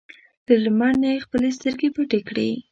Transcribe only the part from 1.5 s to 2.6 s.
سترګې پټې کړې.